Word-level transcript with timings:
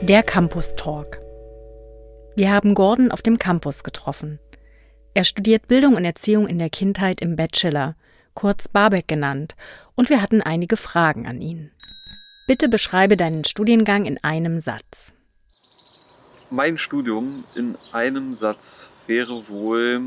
Der 0.00 0.22
Campus 0.24 0.74
Talk. 0.74 1.20
Wir 2.34 2.50
haben 2.50 2.74
Gordon 2.74 3.10
auf 3.10 3.22
dem 3.22 3.38
Campus 3.38 3.84
getroffen. 3.84 4.40
Er 5.14 5.24
studiert 5.24 5.68
Bildung 5.68 5.94
und 5.96 6.04
Erziehung 6.04 6.48
in 6.48 6.58
der 6.58 6.70
Kindheit 6.70 7.20
im 7.20 7.36
Bachelor, 7.36 7.94
kurz 8.34 8.66
Barbeck 8.68 9.06
genannt, 9.06 9.54
und 9.94 10.10
wir 10.10 10.22
hatten 10.22 10.42
einige 10.42 10.76
Fragen 10.76 11.26
an 11.26 11.40
ihn. 11.40 11.70
Bitte 12.48 12.68
beschreibe 12.68 13.16
deinen 13.16 13.44
Studiengang 13.44 14.06
in 14.06 14.18
einem 14.24 14.60
Satz. 14.60 15.12
Mein 16.50 16.78
Studium 16.78 17.44
in 17.54 17.76
einem 17.92 18.34
Satz 18.34 18.90
wäre 19.06 19.48
wohl, 19.48 20.02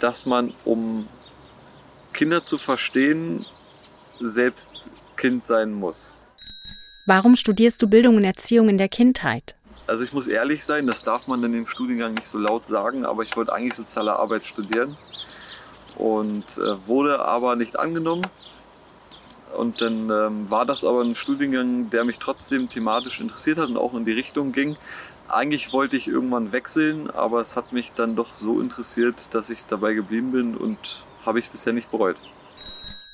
dass 0.00 0.26
man, 0.26 0.52
um 0.64 1.08
Kinder 2.12 2.44
zu 2.44 2.58
verstehen, 2.58 3.46
selbst 4.20 4.90
Kind 5.16 5.46
sein 5.46 5.72
muss. 5.72 6.14
Warum 7.04 7.34
studierst 7.34 7.82
du 7.82 7.88
Bildung 7.88 8.16
und 8.16 8.24
Erziehung 8.24 8.68
in 8.68 8.78
der 8.78 8.88
Kindheit? 8.88 9.56
Also 9.88 10.04
ich 10.04 10.12
muss 10.12 10.28
ehrlich 10.28 10.64
sein, 10.64 10.86
das 10.86 11.02
darf 11.02 11.26
man 11.26 11.42
in 11.42 11.52
dem 11.52 11.66
Studiengang 11.66 12.14
nicht 12.14 12.28
so 12.28 12.38
laut 12.38 12.68
sagen, 12.68 13.04
aber 13.04 13.24
ich 13.24 13.36
wollte 13.36 13.52
eigentlich 13.52 13.74
soziale 13.74 14.14
Arbeit 14.14 14.46
studieren 14.46 14.96
und 15.96 16.44
äh, 16.58 16.86
wurde 16.86 17.18
aber 17.18 17.56
nicht 17.56 17.76
angenommen. 17.76 18.22
Und 19.56 19.80
dann 19.80 20.08
ähm, 20.10 20.48
war 20.48 20.64
das 20.64 20.84
aber 20.84 21.02
ein 21.02 21.16
Studiengang, 21.16 21.90
der 21.90 22.04
mich 22.04 22.18
trotzdem 22.18 22.68
thematisch 22.68 23.20
interessiert 23.20 23.58
hat 23.58 23.68
und 23.68 23.76
auch 23.76 23.94
in 23.94 24.04
die 24.04 24.12
Richtung 24.12 24.52
ging. 24.52 24.76
Eigentlich 25.28 25.72
wollte 25.72 25.96
ich 25.96 26.06
irgendwann 26.06 26.52
wechseln, 26.52 27.10
aber 27.10 27.40
es 27.40 27.56
hat 27.56 27.72
mich 27.72 27.90
dann 27.96 28.14
doch 28.14 28.36
so 28.36 28.60
interessiert, 28.60 29.16
dass 29.32 29.50
ich 29.50 29.64
dabei 29.68 29.94
geblieben 29.94 30.30
bin 30.30 30.56
und 30.56 31.02
habe 31.26 31.40
ich 31.40 31.50
bisher 31.50 31.72
nicht 31.72 31.90
bereut. 31.90 32.16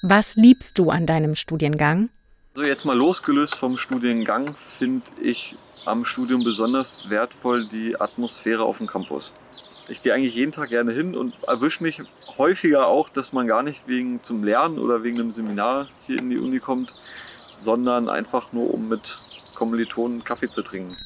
Was 0.03 0.37
liebst 0.37 0.79
du 0.79 0.91
an 0.91 1.07
deinem 1.07 1.35
Studiengang? 1.35 2.11
Also 2.59 2.69
jetzt 2.69 2.85
mal 2.85 2.99
losgelöst 2.99 3.55
vom 3.55 3.79
Studiengang 3.79 4.57
finde 4.57 5.07
ich 5.23 5.55
am 5.87 6.05
Studium 6.05 6.43
besonders 6.43 7.09
wertvoll 7.09 7.69
die 7.69 8.01
Atmosphäre 8.01 8.65
auf 8.65 8.79
dem 8.79 8.89
Campus. 8.89 9.33
Ich 9.89 10.03
gehe 10.03 10.13
eigentlich 10.13 10.35
jeden 10.35 10.51
Tag 10.51 10.71
gerne 10.71 10.91
hin 10.91 11.15
und 11.15 11.37
erwische 11.47 11.85
mich 11.85 12.03
häufiger 12.37 12.89
auch, 12.89 13.11
dass 13.11 13.33
man 13.33 13.47
gar 13.47 13.63
nicht 13.63 13.87
wegen 13.87 14.25
zum 14.25 14.43
Lernen 14.43 14.81
oder 14.81 15.05
wegen 15.05 15.21
einem 15.21 15.31
Seminar 15.31 15.87
hier 16.09 16.19
in 16.19 16.31
die 16.31 16.39
Uni 16.39 16.59
kommt, 16.59 16.93
sondern 17.55 18.09
einfach 18.09 18.53
nur 18.53 18.75
um 18.75 18.89
mit 18.89 19.21
Kommilitonen 19.55 20.25
Kaffee 20.25 20.49
zu 20.49 20.63
trinken. 20.63 20.97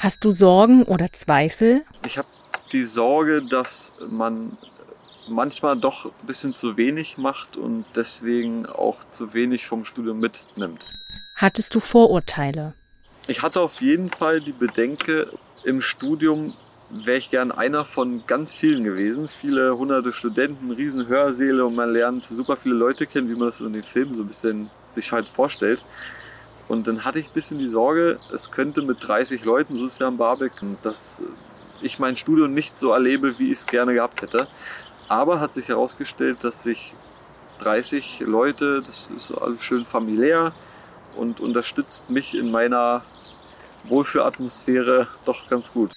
Hast 0.00 0.24
du 0.24 0.32
Sorgen 0.32 0.82
oder 0.82 1.12
Zweifel? 1.12 1.84
Ich 2.04 2.18
habe 2.18 2.26
die 2.72 2.82
Sorge, 2.82 3.42
dass 3.42 3.92
man 4.10 4.58
manchmal 5.28 5.78
doch 5.78 6.06
ein 6.06 6.26
bisschen 6.26 6.52
zu 6.52 6.76
wenig 6.76 7.16
macht 7.16 7.56
und 7.56 7.84
deswegen 7.94 8.66
auch 8.66 9.04
zu 9.08 9.34
wenig 9.34 9.66
vom 9.66 9.84
Studium 9.84 10.18
mitnimmt. 10.18 10.84
Hattest 11.36 11.74
du 11.74 11.80
Vorurteile? 11.80 12.72
Ich 13.28 13.42
hatte 13.42 13.60
auf 13.60 13.82
jeden 13.82 14.08
Fall 14.08 14.40
die 14.40 14.52
Bedenke, 14.52 15.30
im 15.64 15.82
Studium 15.82 16.54
wäre 16.88 17.18
ich 17.18 17.28
gern 17.28 17.52
einer 17.52 17.84
von 17.84 18.22
ganz 18.26 18.54
vielen 18.54 18.84
gewesen. 18.84 19.28
Viele 19.28 19.76
hunderte 19.76 20.12
Studenten, 20.12 20.70
riesen 20.70 21.08
Hörsäle 21.08 21.66
und 21.66 21.74
man 21.74 21.92
lernt 21.92 22.24
super 22.24 22.56
viele 22.56 22.76
Leute 22.76 23.06
kennen, 23.06 23.28
wie 23.28 23.34
man 23.34 23.48
das 23.48 23.60
in 23.60 23.74
den 23.74 23.82
Filmen 23.82 24.14
so 24.14 24.22
ein 24.22 24.28
bisschen 24.28 24.70
sich 24.88 25.12
halt 25.12 25.26
vorstellt. 25.26 25.84
Und 26.68 26.86
dann 26.86 27.04
hatte 27.04 27.18
ich 27.18 27.26
ein 27.26 27.34
bisschen 27.34 27.58
die 27.58 27.68
Sorge, 27.68 28.16
es 28.32 28.50
könnte 28.50 28.80
mit 28.80 29.06
30 29.06 29.44
Leuten, 29.44 29.76
so 29.76 29.84
ist 29.84 30.00
ja 30.00 30.06
am 30.06 30.16
Barbeck, 30.16 30.52
dass 30.82 31.22
ich 31.82 31.98
mein 31.98 32.16
Studium 32.16 32.54
nicht 32.54 32.78
so 32.78 32.92
erlebe, 32.92 33.38
wie 33.38 33.48
ich 33.48 33.58
es 33.58 33.66
gerne 33.66 33.92
gehabt 33.92 34.22
hätte. 34.22 34.48
Aber 35.08 35.38
hat 35.38 35.52
sich 35.52 35.68
herausgestellt, 35.68 36.38
dass 36.42 36.62
sich 36.62 36.94
30 37.58 38.20
Leute, 38.20 38.82
das 38.86 39.10
ist 39.14 39.32
alles 39.32 39.60
schön 39.62 39.84
familiär 39.84 40.54
und 41.16 41.40
unterstützt 41.40 42.10
mich 42.10 42.34
in 42.34 42.50
meiner 42.50 43.02
Wohlfühlatmosphäre 43.84 45.08
doch 45.24 45.48
ganz 45.48 45.72
gut. 45.72 45.92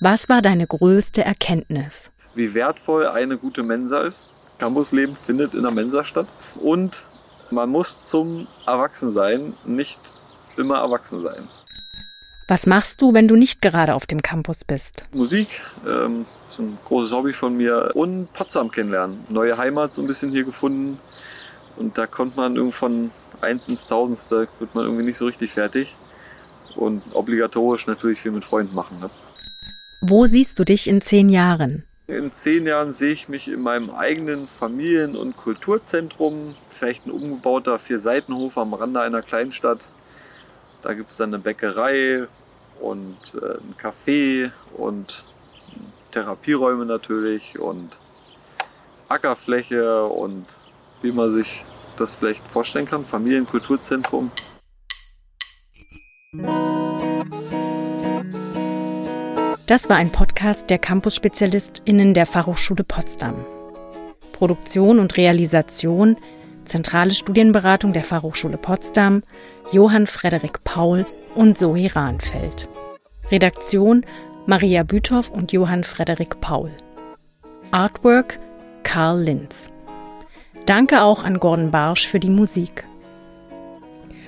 Was 0.00 0.28
war 0.28 0.42
deine 0.42 0.66
größte 0.66 1.24
Erkenntnis? 1.24 2.12
Wie 2.34 2.54
wertvoll 2.54 3.06
eine 3.06 3.36
gute 3.36 3.62
Mensa 3.62 4.02
ist. 4.02 4.26
Campusleben 4.58 5.16
findet 5.16 5.54
in 5.54 5.62
der 5.62 5.72
Mensa 5.72 6.04
statt. 6.04 6.26
Und 6.60 7.04
man 7.50 7.68
muss 7.70 8.08
zum 8.08 8.46
Erwachsensein 8.66 9.54
nicht 9.64 9.98
immer 10.56 10.78
erwachsen 10.78 11.22
sein. 11.22 11.48
Was 12.48 12.66
machst 12.66 13.02
du, 13.02 13.12
wenn 13.12 13.28
du 13.28 13.36
nicht 13.36 13.60
gerade 13.60 13.94
auf 13.94 14.06
dem 14.06 14.22
Campus 14.22 14.64
bist? 14.64 15.04
Musik 15.12 15.60
ähm, 15.86 16.24
ist 16.48 16.58
ein 16.58 16.78
großes 16.86 17.12
Hobby 17.12 17.32
von 17.32 17.56
mir 17.56 17.90
und 17.94 18.32
Potsdam 18.32 18.70
kennenlernen. 18.70 19.24
Neue 19.28 19.58
Heimat 19.58 19.92
so 19.92 20.00
ein 20.00 20.06
bisschen 20.06 20.30
hier 20.30 20.44
gefunden 20.44 20.98
und 21.76 21.98
da 21.98 22.06
kommt 22.06 22.36
man 22.36 22.56
irgendwann 22.56 23.10
eins 23.40 23.68
ins 23.68 23.86
Tausendste, 23.86 24.48
wird 24.58 24.74
man 24.74 24.84
irgendwie 24.84 25.04
nicht 25.04 25.18
so 25.18 25.26
richtig 25.26 25.52
fertig 25.52 25.96
und 26.76 27.02
obligatorisch 27.14 27.86
natürlich 27.86 28.20
viel 28.20 28.32
mit 28.32 28.44
Freunden 28.44 28.74
machen. 28.74 29.00
Ne? 29.00 29.10
Wo 30.00 30.26
siehst 30.26 30.58
du 30.58 30.64
dich 30.64 30.88
in 30.88 31.00
zehn 31.00 31.28
Jahren? 31.28 31.84
In 32.06 32.32
zehn 32.32 32.66
Jahren 32.66 32.92
sehe 32.92 33.12
ich 33.12 33.28
mich 33.28 33.48
in 33.48 33.60
meinem 33.60 33.90
eigenen 33.90 34.48
Familien- 34.48 35.16
und 35.16 35.36
Kulturzentrum, 35.36 36.54
vielleicht 36.70 37.06
ein 37.06 37.10
umgebauter 37.10 37.78
Vier-Seitenhof 37.78 38.56
am 38.56 38.72
Rande 38.72 39.00
einer 39.00 39.20
Kleinstadt. 39.20 39.80
Da 40.82 40.94
gibt 40.94 41.10
es 41.10 41.16
dann 41.18 41.34
eine 41.34 41.42
Bäckerei, 41.42 42.28
und 42.80 43.18
äh, 43.34 43.58
ein 43.58 43.74
Café 43.80 44.50
und 44.76 45.24
Therapieräume 46.12 46.86
natürlich 46.86 47.58
und 47.58 47.90
Ackerfläche 49.08 50.04
und 50.04 50.46
wie 51.02 51.12
man 51.12 51.30
sich 51.30 51.64
das 52.00 52.14
vielleicht 52.14 52.42
vorstellen 52.44 52.86
kann, 52.86 53.04
Familienkulturzentrum. 53.04 54.30
Das 59.66 59.90
war 59.90 59.96
ein 59.96 60.10
Podcast 60.10 60.70
der 60.70 60.78
Campus-SpezialistInnen 60.78 62.14
der 62.14 62.26
Fachhochschule 62.26 62.84
Potsdam. 62.84 63.44
Produktion 64.32 64.98
und 64.98 65.16
Realisation, 65.16 66.16
zentrale 66.64 67.12
Studienberatung 67.12 67.92
der 67.92 68.04
Fachhochschule 68.04 68.56
Potsdam, 68.56 69.22
Johann 69.72 70.06
Frederik 70.06 70.64
Paul 70.64 71.04
und 71.34 71.58
Zoe 71.58 71.94
Rahnfeld. 71.94 72.68
Redaktion 73.30 74.06
Maria 74.46 74.82
Büthoff 74.84 75.28
und 75.28 75.52
Johann 75.52 75.84
Frederik 75.84 76.40
Paul. 76.40 76.70
Artwork 77.70 78.38
Karl 78.82 79.20
Linz. 79.20 79.70
Danke 80.68 81.00
auch 81.00 81.24
an 81.24 81.40
Gordon 81.40 81.70
Barsch 81.70 82.06
für 82.06 82.20
die 82.20 82.28
Musik. 82.28 82.84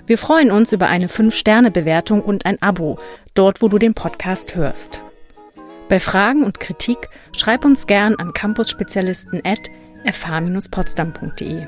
Wir 0.06 0.16
freuen 0.16 0.50
uns 0.50 0.72
über 0.72 0.86
eine 0.86 1.08
5-Sterne-Bewertung 1.08 2.22
und 2.22 2.46
ein 2.46 2.56
Abo, 2.62 2.98
dort 3.34 3.60
wo 3.60 3.68
du 3.68 3.76
den 3.76 3.92
Podcast 3.92 4.54
hörst. 4.56 5.02
Bei 5.90 6.00
Fragen 6.00 6.44
und 6.44 6.58
Kritik 6.58 7.10
schreib 7.36 7.66
uns 7.66 7.86
gern 7.86 8.16
an 8.16 8.32
campusspezialisten 8.32 9.42
at 9.44 9.68
fh-potsdam.de 10.10 11.60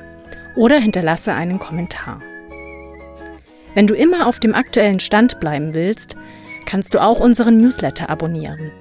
oder 0.55 0.79
hinterlasse 0.79 1.33
einen 1.33 1.59
Kommentar. 1.59 2.19
Wenn 3.75 3.85
du 3.85 3.93
immer 3.93 4.25
auf 4.25 4.39
dem 4.39 4.55
aktuellen 4.55 4.99
Stand 4.99 5.39
bleiben 5.39 5.75
willst, 5.75 6.17
kannst 6.65 6.95
du 6.95 6.99
auch 6.99 7.19
unseren 7.19 7.61
Newsletter 7.61 8.09
abonnieren. 8.09 8.71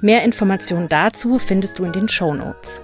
Mehr 0.00 0.24
Informationen 0.24 0.88
dazu 0.88 1.38
findest 1.38 1.78
du 1.78 1.84
in 1.84 1.92
den 1.92 2.08
Show 2.08 2.34
Notes. 2.34 2.80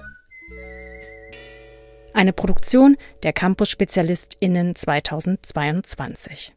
Eine 2.15 2.31
Produktion 2.31 2.95
der 3.23 3.33
Campus-SpezialistInnen 3.33 4.73
2022. 4.73 6.55